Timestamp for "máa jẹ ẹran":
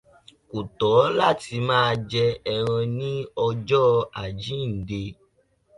1.67-2.83